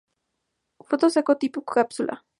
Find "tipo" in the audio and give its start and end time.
1.37-1.59